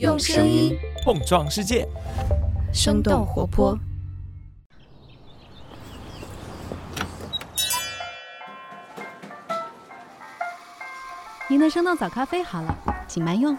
[0.00, 1.86] 用声音碰撞世界，
[2.72, 3.78] 生动活泼。
[11.48, 12.76] 您的生动早咖啡好了，
[13.06, 13.56] 请慢用。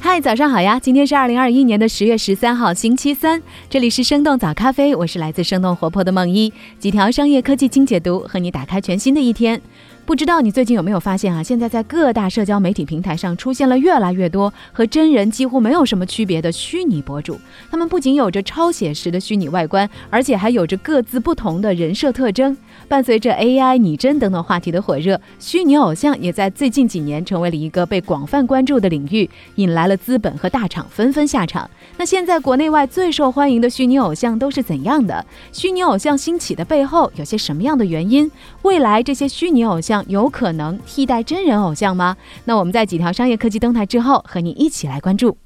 [0.00, 0.80] 嗨，早上好呀！
[0.80, 3.42] 今天是二零二一年的十月十三号，星期三。
[3.68, 9.60] 这里是生动早咖啡，我是来自生动活泼的梦一，几条商业科技精解读，和你打开全新的一天。
[10.06, 11.42] 不知道你最近有没有发现啊？
[11.42, 17.36] 现在在各大社交媒体平台上出现了越来越多和真人几乎没有什么区别的虚拟博主。
[17.72, 22.56] 他们不仅有着超写实的虚拟外观，而且还有着各自不同的人设特征。
[22.86, 31.68] 伴随着 AI、拟真等等话题的火热，虚拟偶像也在最近几年成为了一个被广泛关注的领域，引来了资本和大厂纷纷下场。
[31.96, 35.26] 那现在国内外最受欢迎的虚拟偶像都是怎样的？
[35.52, 38.30] 虚拟偶像兴起的背后有些什么样的原因？
[38.62, 42.16] 未来这些虚拟偶像有可能替代真人偶像吗？
[42.44, 45.36] 那我们在几条商业科技动态之后，和你一起来关注。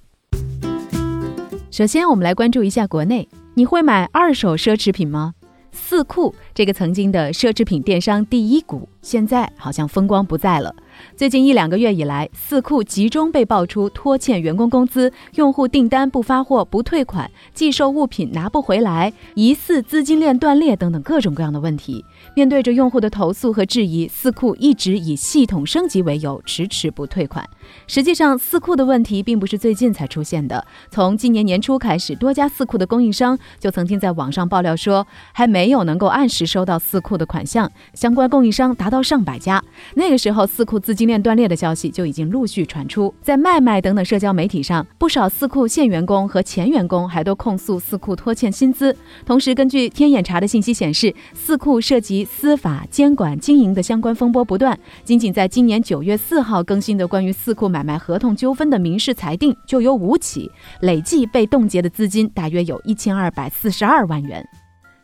[1.71, 5.35] 首先，我们来关注一下国内，你会买二手奢侈品吗？
[5.73, 10.75] 四库这个曾经的奢侈品电商第一股，现在好像风光不再了。
[11.17, 22.05] 最近一两个月以来，四库集中被爆出拖欠员工工资、用户订单不发货、不退款、寄售物品拿不回来、疑似资金链断裂等等各种各样的问题。
[22.41, 27.47] 面对着用户的投诉和质疑，四库一直以系统升级为由，迟迟不退款。
[27.87, 30.67] 实际上，四库的问题并不是最近才出现的。
[30.91, 39.63] 从今年年初开始，多家四库的供应商就曾经在网上爆料说，还没有能够按时收到四库的款项，相关供应商达到上百家。
[39.97, 48.97] 那个时候，四库资金链断裂的消息就已经陆续传出，在卖卖等等社交媒体上，不少四库现员工和前员工还都控诉四库拖欠薪资。
[49.27, 54.79] 同时，根据天眼查的信息显示，四库涉及司法监管经营的相关风波不断。
[55.05, 64.47] 仅仅在今年九月四号更新的关于四库买卖合同纠纷的民事裁定就有五起，累计被冻结的资金大约有一千二百四十二万元。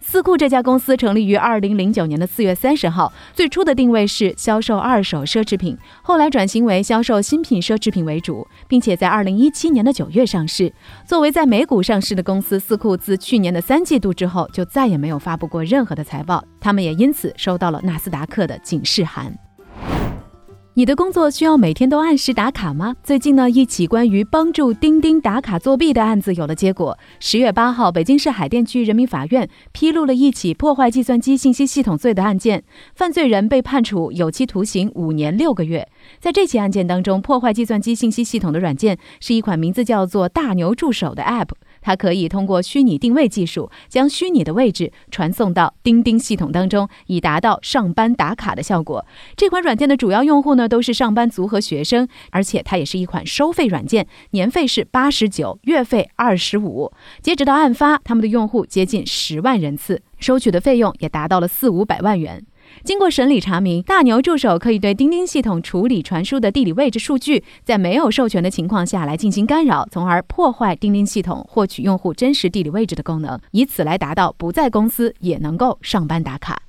[0.09, 10.73] 四库这家公司成立于二零零九年的四月三十号，最初的定位是销售二手奢侈品，后来转型为销售新品奢侈品为主，并且在二零一七年的九月上市。
[11.05, 19.37] 作为在美股上市的公司，四库自去年的三季度之后就再也没有发布过任何的财报，他们也因此收到了纳斯达克的警示函。
[20.79, 22.95] 你的工作需要每天都按时打卡吗？
[23.03, 26.99] 最近呢，一起关于帮助钉钉打卡作弊的案子有了结果。
[27.19, 32.63] 十月八号，北京市海淀区人民法院披露了一起破坏计算机信息系统罪的案件，
[32.95, 35.89] 犯罪人被判处有期徒刑五年六个月。
[36.19, 41.49] 在这起案件当中，破坏计算机信息系统的软件是一款名字叫做“大牛助手”的 App。
[41.87, 49.07] 它可以通过虚拟定位技术，将虚拟的位置传送到钉钉系统当中，以达到上班打卡的效果。
[49.37, 56.91] 这款软件的主要用户呢，都是上班族和学生，而且它也是一款收费软件，年费是八十九，月费二十五。
[57.23, 62.45] 截止到案发，他们的用户接近十万人次，收取的费用也达到了四五百万元。
[62.85, 76.66] 经过审理查明，大牛助手可以对钉钉系统处理传输的地理位置数据，在没有授权的情况下来进行干扰，从而破坏钉钉系统获取用户真实地理位置的功能，以此来达到不在公司也能够上班打卡。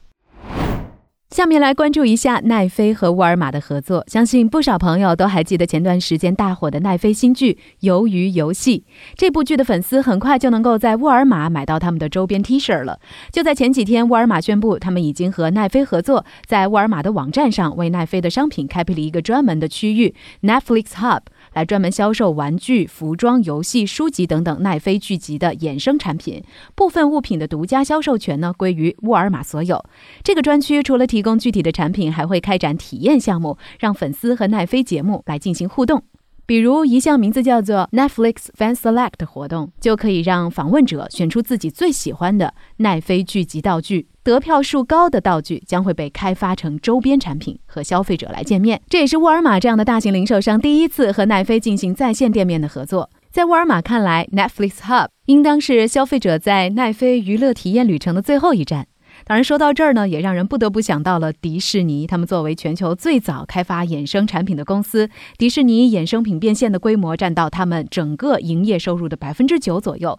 [1.30, 4.02] 下面来关注一下奈飞和沃尔玛的合作。
[4.08, 8.80] 相信不少朋友都还记得前段时间大火的奈飞新剧《鱿鱼游戏》。
[9.16, 13.02] 这部剧的粉丝很快就能够在沃尔玛买到他们的周边 T 恤了。
[13.30, 21.20] 就在前几天，沃尔玛宣布他们已经和奈飞合作，在沃尔玛的网站上为奈飞的商品开辟了一个专门的区域 Netflix Hub。
[21.54, 26.44] 来专门销售玩具、服装、游戏、书籍等等奈飞聚集的衍生产品，
[26.76, 29.84] 部分物品的独家销售权呢归于沃尔玛所有。
[30.24, 36.04] 这个专区除了提供具体的产品，还会开展体验项目，让粉丝和奈飞节目来进行互动。
[36.48, 48.82] 比如一项名字叫做 Netflix Fan Select 活动，就可以让访问者选出自己最喜欢的奈飞剧集道具，得票数高的道具将会被开发成周边产品和消费者来见面。
[48.88, 53.10] 这也是沃尔玛这样的大型零售商第一次和奈飞进行在线店面的合作。
[53.30, 58.88] 在沃尔玛看来，Netflix Hub 应当是消费者在奈飞娱乐体验旅程的最后一站。
[59.28, 62.08] 当然，说到这儿呢，也让人不得不想到了迪士尼。
[62.08, 70.18] 他们作为全球最早开发衍生产品的公司，迪士尼衍生品变现的规模占到他们整个营业收入的百分之九左右。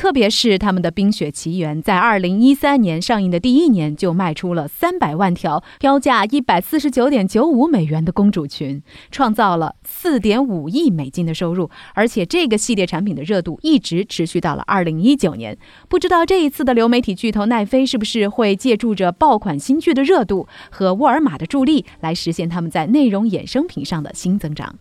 [0.00, 11.68] 特别是他们的《冰雪奇缘》在二零一三年上映的第一年就卖出了三百万条，标价一百四十九点九五美元的公主裙，创造了四点五亿美金的收入。
[11.92, 15.58] 而且这个系列产品的热度一直持续到了二零一九年。
[15.86, 24.74] 不知道这一次的流媒体巨头奈飞是不是会借助着爆款新剧的热度和沃尔玛的助力，来实现他们在内容衍生品上的新增长？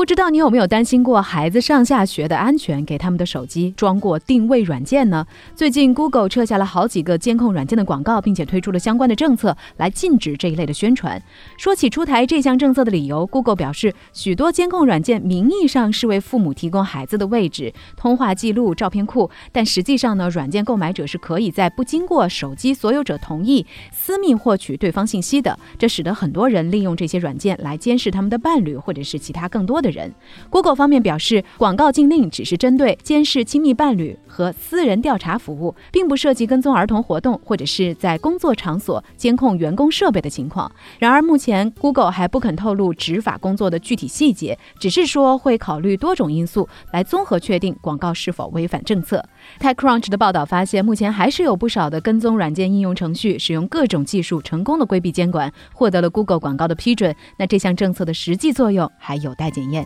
[0.00, 5.26] 不知道你有没有担心过孩子上下学的安全，给他们的手机装过定位软件呢？
[5.54, 11.22] 最近，Google 撤下了好几个监控软件的广告，并且推出了相关的政策来禁止这一类的宣传。
[11.58, 25.58] 说起出台这项政策的理由，Google 表示，许多监控软件名义上是为父母提供孩子的位置、通话记录、照片库，但实际上呢，软件购买者是可以在不经过手机所有者同意，私密获取对方信息的。
[25.78, 29.89] 这使得很多人利用这些软件来监视他们的伴侣，或者是其他更多的。
[29.90, 30.12] 人
[30.48, 40.70] ，Google 方面表示，广告禁令只是针对监视亲密伴侣和私人调查服务，并不涉及跟踪儿童活动或者是在工作场所监控员工设备的情况。
[40.98, 49.24] 然而，目前 Google 还不肯透露执法工作的具体细节，只是说会考虑多种因素来综合确定广告是否违反政策。
[49.60, 57.14] TechCrunch 的报道发现，目前还是有不少的跟踪软件应用程序使用各种技术成功的规避监管，获得了 Google 广告的批准。
[57.36, 59.79] 那这项政策的实际作用还有待检验。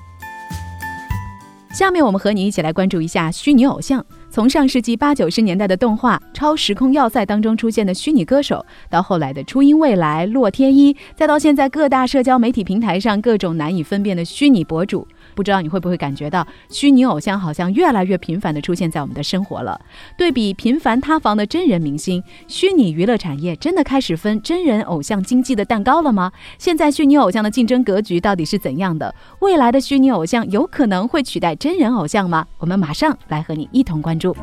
[1.75, 4.06] 下面我们和你一起来关注一下虚拟偶像。
[4.31, 15.05] 从上世纪八九十年代的动画《超时空要塞》当中出现的虚拟歌手，到后来的初音未来、洛天依，再到现在各大社交媒体平台上各种难以分辨的虚拟博主。
[15.35, 19.81] 不知道你会不会感觉到，虚拟偶像好像越来越频繁地出现在我们的生活了？
[20.17, 26.33] 对比频繁塌房的真人明星，虚拟娱乐产业真的开始分真人偶像经济的蛋糕了吗？
[26.59, 29.15] 现在虚拟偶像的竞争格局到底是怎样的？
[29.41, 32.47] 未来的虚拟偶像有可能会取代真人偶像吗？
[32.59, 34.35] 我们马上来和你一同关注。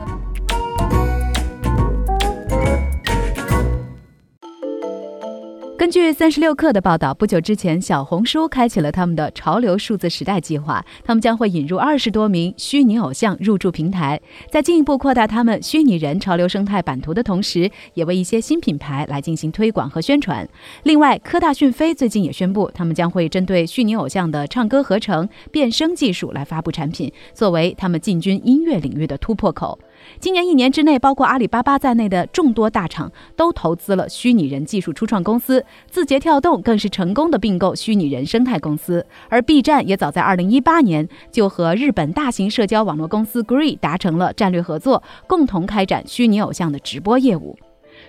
[5.82, 10.86] 根据三十六氪的报道，不久之前，小红书开启了他们的潮流数字时代计划。
[11.04, 20.48] 他们将会引入二十多名虚拟偶像入驻平台，在进一步扩大他们虚拟人潮流生态版图的同时，也为一些新品牌来进行推广和宣传。
[20.84, 29.80] 另外，科大讯飞最近也宣布，他们将会针对虚拟偶像的唱歌合成、变声技术来发布产品，作为他们进军音乐领域的突破口。
[30.20, 47.58] 今年一年之内，包括阿里巴巴在内的众多大厂都投资了虚拟人技术初创公司，字节跳动更是成功的并购虚拟人生态公司，而 B 站也早在2018年就和日本大型社交网络公司 Gree 达成了战略合作，共同开展虚拟偶像的直播业务。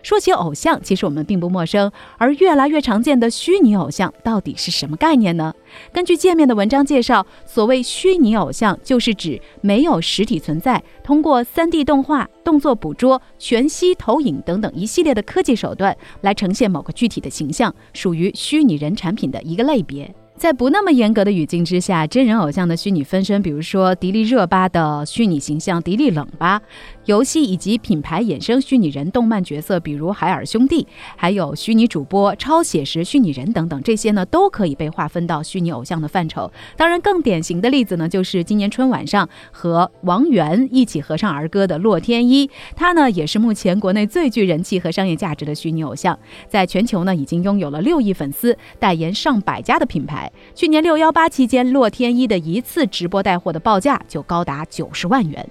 [0.02, 5.54] 说起偶像，其实我们并不陌生，而越来越常见的虚拟偶像到底是什么概念呢？
[5.92, 20.12] 根据界面的文章介绍，所谓虚拟偶像，就是指没有实体存在，通过 3D 动画、动作捕捉、全息投影等等一系列的科技手段来呈现某个具体的形象，属于虚拟人产品的一个类别。
[20.34, 26.60] 在不那么严格的语境之下，真人偶像的虚拟分身，比如说迪丽热巴的虚拟形象迪丽冷巴，
[27.06, 36.50] 游戏以及品牌衍生虚拟人、动漫角色，比如海尔兄弟，还有虚拟主播、超写实虚拟人等等，这些呢都可以被划分到虚拟偶像的范畴。
[36.76, 46.16] 当然，更典型的例子呢，就是今年春晚上和王源一起合唱儿歌的洛天依，他呢也是目前国内最具人气和商业价值的虚拟偶像，
[46.48, 50.30] 在全球呢已经拥有了六亿粉丝，代言上百家的品牌。
[50.54, 55.48] 去年六幺八期间，洛天依的一次直播带货的报价就高达九十万元。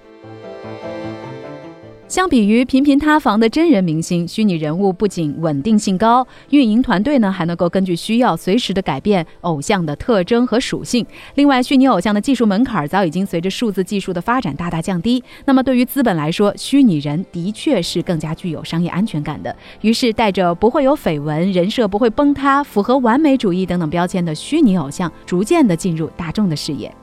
[2.12, 11.06] 相比于频频塌房的真人明星，虚拟人物不仅稳定性高，运营团队呢还能够根据需要随时的改变偶像的特征和属性。
[11.36, 15.24] 另外，虚拟偶像的技术门槛早已经随着数字技术的发展大大降低。
[15.46, 19.56] 那么，对于资本来说，虚拟人的确是更加具有商业安全感的。
[19.80, 26.94] 于是，带着不会有绯闻、人设不会崩塌、符合完美主义等等标签的虚拟偶像，逐渐的进入大众的视野。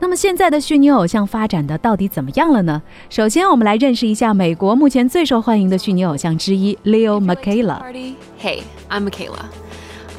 [0.00, 2.82] 那么现在的虚拟偶像发展的到底怎么样了呢？
[3.10, 7.80] 首先，我们来认识一下美国目前最受欢迎的虚拟偶像之一 Leo Michaela。
[8.42, 9.44] Hey, I'm Michaela.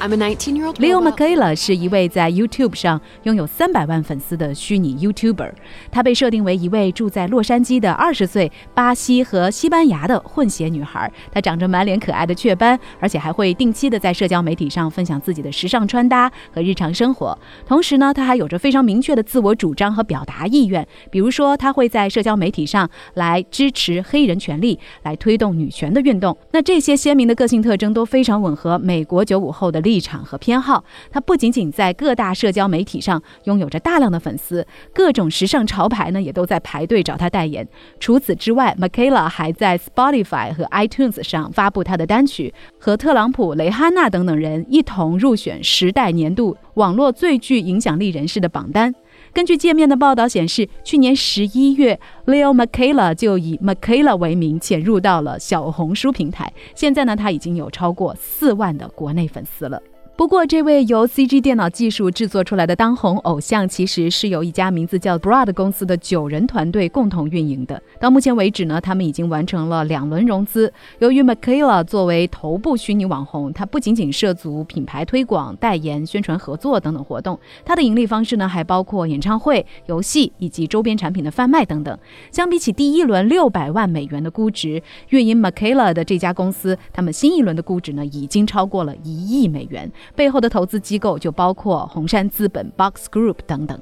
[0.02, 0.74] I'm a 19-year-old.
[0.80, 5.52] Leo Michaela 是一位在 YouTube 上拥有三百万粉丝的虚拟 YouTuber。
[5.92, 11.08] 她被设定为一位住在洛杉矶的二十岁巴西和西班牙的混血女孩。
[11.30, 17.38] 她长着满脸可爱的雀斑，而且还会定期的在社交媒体上分享自己的时尚穿搭和日常生活。
[17.64, 20.84] 同时呢，她还有着非常明确的自我主张和表达意愿。
[21.12, 26.36] 比如说，她会在社交媒体上来支持黑人权利，来推动女权的运动。
[26.50, 37.68] 那这些鲜明的个性特征都非常吻合美国九五后的立场和偏好，他不仅仅在各大社交媒体上拥有着大量的粉丝，各种时尚潮牌呢也都在排队找他代言。
[38.00, 48.94] 除此之外，Michaela 还在 Spotify 和 iTunes 上发布他的单曲，和特朗普、雷哈娜等等人一同入选时代年度网络最具影响力人士的榜单。
[49.32, 56.52] 根据界面的报道显示，去年十一月，Leo Michaela 就以 Michaela 为名潜入到了小红书平台。
[56.74, 59.82] 现在呢，他已经有超过四万的国内粉丝了。
[60.14, 67.82] 不过，这位由 CG 电脑技术制作出来的当红偶像，其实是由一家名字叫 Broad 公司的九人团队共同运营的。
[67.98, 70.70] 到目前为止呢，他们已经完成了两轮融资。
[70.98, 81.98] 由于 Michaela 作为头部虚拟网红，她不仅仅涉足品牌推广、代言、宣传、合作等等活动，她的盈利方式呢，还包括演唱会、游戏以及周边产品的贩卖等等。
[82.30, 89.90] 相比起第一轮六百万美元的估值，运营 Michaela 的这家公司，他们新一轮的估值呢，已经超过了一亿美元。
[90.14, 93.80] 背后的投资机构就包括红杉资本、Box Group 等等。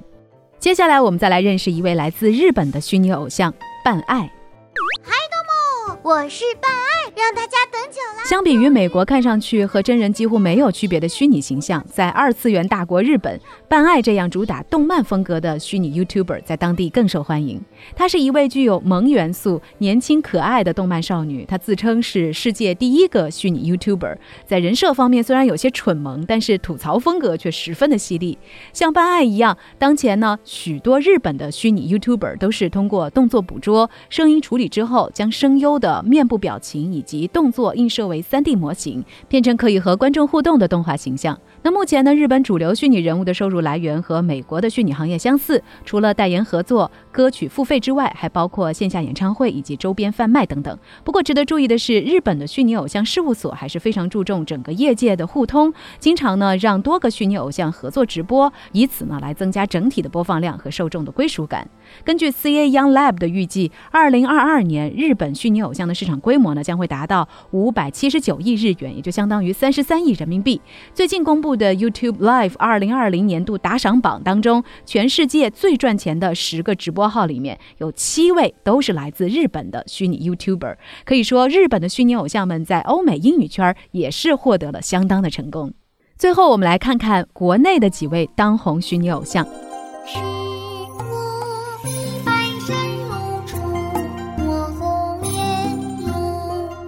[0.58, 4.30] 接下来，我们再来认识一位来自日本的虚拟偶像半爱。
[5.02, 8.24] 嗨，多么，我是半爱，让大家等久了。
[8.28, 17.60] 相比于美国看上去和真人几乎没有区别的虚拟形象，在二次元大国日本，半爱这样主打动漫风格的虚拟 YouTuber 在当地更受欢迎。
[17.96, 21.44] 她是一位具有萌元素、年轻可爱的动漫少女。
[21.44, 28.38] 她自称是世界第一个虚拟 YouTuber，在人设方面虽然有些蠢萌，但是吐槽风格却十分的犀利。
[28.72, 41.38] 像半爱一样，当前呢许多日本的虚拟 YouTuber 都是通过动作捕捉、声音处理之后，将声优的面部表情以以及动作映射为 3D 模型，变成可以和观众互动的动画形象。
[41.62, 50.78] 那目前呢，日本主流虚拟人物的收入来源和美国的虚拟行业相似，除了代言合作、歌曲付费之外，还包括线下演唱会以及周边贩卖等等。
[51.04, 61.68] 不过值得注意的是，日本的虚拟偶像事务所还是非常注重整个业界的互通，经常呢让多个虚拟偶像合作直播，以此呢来增加整体的播放量和受众的归属感。
[62.02, 70.58] 根据 CA Young Lab 的预计，二零二二年日本虚拟偶像的市场规模呢将会达到五百七十九亿日元，也就相当于三十三亿人民币。
[70.94, 71.49] 最近公布。
[71.56, 85.72] 的 YouTube Live 二零二零年度打赏榜当中，全世界最赚钱的十个直播号里面有七位都是来自日本的虚拟 YouTuber，可以说日本的虚拟偶像们在欧美英语圈也是获得了相当的成功。
[86.16, 89.46] 最后，我们来看看国内的几位当红虚拟偶像。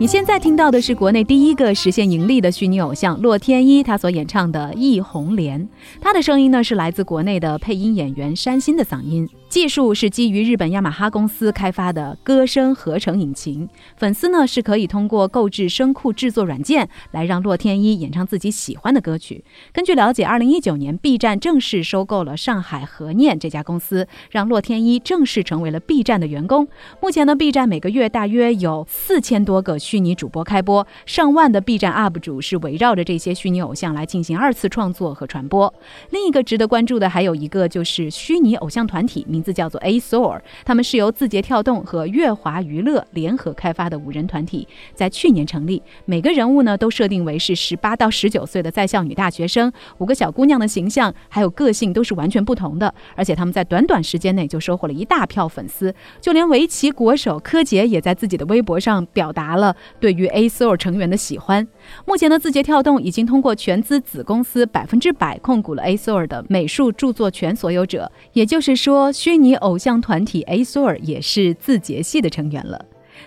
[0.03, 5.61] 你现在听到的是国内第一个实现盈利的虚拟偶像洛天依，她所演唱的《忆红莲》，
[6.01, 9.29] 她的声音呢是来自国内的配音演员山新的嗓音。
[9.53, 13.69] 技术是基于日本雅马哈公司开发的歌声合成引擎，
[13.99, 19.45] 粉丝呢是可以通过购置声库制作软件来让洛天依演唱自己喜欢的歌曲。
[19.71, 26.67] 根据了解，二零一九年 B 站正式收购了上海和念这家公司，让洛天依正式成为了 B 站的员工。
[27.03, 35.75] 目前呢，B 站每个月大约有四千多个虚拟主播开播，上万的 B 站 UP 主是围绕着这些虚拟偶像来进行二次创作和传播。
[36.09, 39.42] 另一个值得关注的还有一个就是虚拟偶像团体名。
[39.43, 45.83] 名字叫做 Asor，他们是由字节跳动和乐华娱乐联合开发的五人团体，在去年成立。
[46.05, 52.95] 每个人物呢都设定为是十八到十九岁的在校女大学生，五个小姑娘的形象还有个性都是完全不同的。
[53.17, 61.67] 而且他们在短短时间内就收获了一大票粉丝，就连围棋国手柯洁也在自己的微博上表达了对于 Asor 成员的喜欢。
[62.07, 69.32] 目前的字节跳动已经通过全资子公司百分之百控股了 Asor 的美术著作权所有者，也就是说虚。
[69.33, 72.85] 虚拟偶像团体 A s o r 也是字节系的成员了。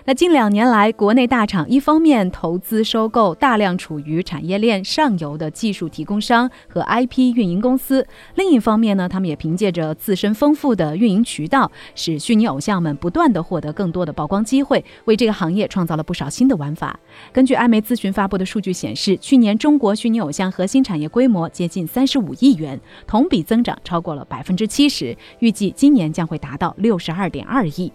[0.08, 16.96] 那近两年来，国内大厂一方面投资收购大量处于产业链上游的技术提供商和 IP 运营公司，另一方面呢，他们也凭借着自身丰富的运营渠道，使虚拟偶像们不断的获得更多的曝光机会，为这个行业创造了不少新的玩法。
[17.32, 27.92] 根据艾媒咨询发布的数据显示，去年中国虚拟偶像核心产业规模接近三十五亿元，同比增长超过了百分之七十，预计今年将会达到六十二点二亿。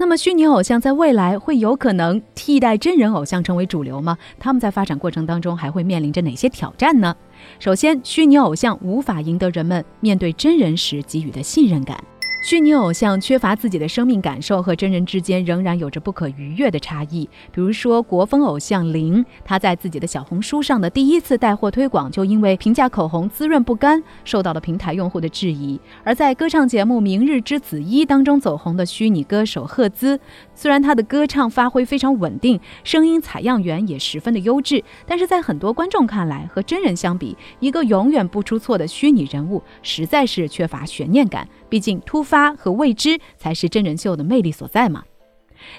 [0.00, 4.16] 那么，虚拟偶像在未来会有可能替代真人偶像成为主流吗？
[4.38, 7.14] 他们在发展过程当中还会面临着哪些挑战呢？
[7.58, 12.02] 首先，虚拟偶像无法赢得人们面对真人时给予的信任感。
[12.40, 17.28] 虚拟偶像缺乏自己的生命感受，和真人之间仍然有着不可逾越的差异。
[17.52, 25.78] 比如说，国风偶像林，他在自己的小红书上的第一次带货推广，就因为平价口红滋润不干，受到了平台用户的质疑。
[26.04, 30.18] 而在歌唱节目《明日之子一》当中走红的虚拟歌手赫兹，
[30.54, 41.46] 虽然他的歌唱发挥非常稳定，声音采样源也十分的优质，但是在很多观众看来，和真人相比，一个永远不出错的虚拟人物，实在是缺乏悬念感。
[41.68, 45.04] 毕竟突发和未知才是真人秀的魅力所在嘛。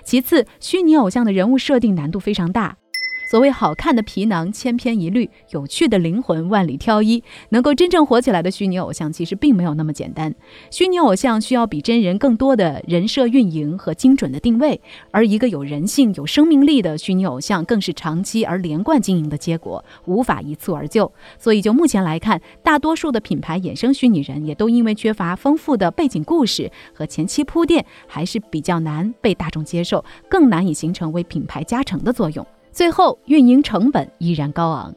[0.04, 2.78] 其次，虚拟偶像的人物设定难度非常大。
[3.30, 10.34] 所谓好看的皮囊千篇一律，有趣的灵魂万里挑一，能够真正火起来的虚拟偶像其实并没有那么简单。
[10.72, 14.82] 虚拟偶像需要比真人更多的人设运营和精准的定位，
[15.12, 21.12] 而一个有人性、有生命力的虚拟偶像更是长期而连贯经营的结果，无法一蹴而就。
[21.38, 32.44] 所以就目前来看，大多数的品牌衍生虚拟人也都因为缺乏丰富的背景故事和前期铺垫，还是比较难被大众接受，更难以形成为品牌加成的作用。
[32.80, 34.96] 最后，运营成本依然高昂。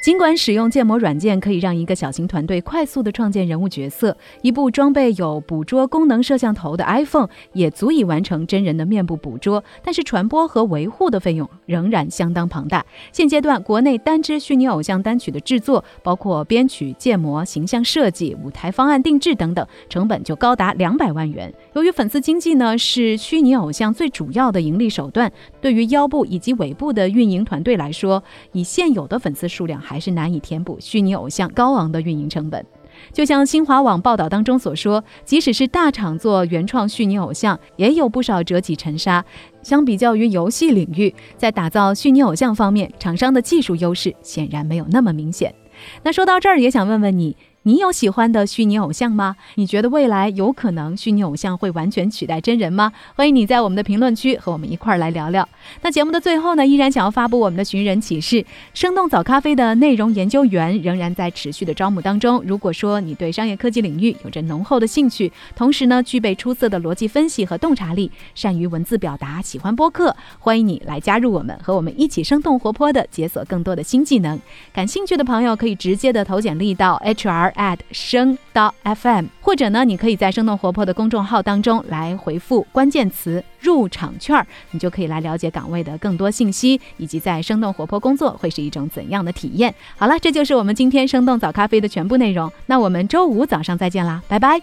[0.00, 12.86] 尽管使用建模软件可以让一个小型团队快速地创建人物角色，一部装备有捕捉功能摄像头的 iPhone 也足以完成真人的面部捕捉，但是传播和维护的费用仍然相当庞大。
[13.12, 21.52] 现阶段，国内单支虚拟偶像单曲的制作，包括编曲、建模、形象设计、舞台方案定制等等，成本就高达两百万元。
[21.74, 28.22] 由于粉丝经济呢是虚拟偶像最主要的盈利手段，对于腰部以及尾部的运营团队来说，
[28.52, 32.64] 以现有的粉丝数量还是难以填补虚拟偶像高昂的运营成本。
[33.12, 39.24] 就像新华网报道当中所说，即使是大厂做原创虚拟偶像，也有不少折戟沉沙。
[39.62, 45.54] 相比较于游戏领域，在打造虚拟偶像方面，厂商的技术优势显然没有那么明显。
[46.02, 47.36] 那说到这儿，也想问问你。
[47.68, 49.36] 你有喜欢的虚拟偶像吗？
[49.56, 52.90] 你觉得未来有可能虚拟偶像会完全取代真人吗？
[53.14, 55.46] 欢迎你在我们的评论区和我们一块儿来聊聊。
[55.82, 62.42] 那节目的最后呢，依然想要发布我们的寻人启事：生动早咖啡的内容研究员仍然在持续的招募当中。
[62.46, 74.40] 如果说你对商业科技领域有着浓厚的兴趣，同时呢具备出色的逻辑分析和洞察力，善于文字表达，喜欢播客，欢迎你来加入我们，和我们一起生动活泼的解锁更多的新技能。
[74.72, 77.57] 感兴趣的朋友可以直接的投简历到 HR。
[77.58, 89.74] At 生到 FM，或者呢，你可以在生动活泼的公众号当中来回复关键词入场券，你就可以来了解岗位的更多信息，以及在生动活泼工作会是一种怎样的体验。
[89.96, 92.50] 好了，这就是我们今天生动早咖啡的全部内容。
[92.66, 94.60] 那我们周五早上再见啦，拜拜。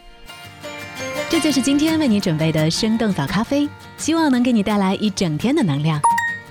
[1.29, 5.99] 这就是今天为你准备的生动早咖啡，希望能给你带来一整天的能量。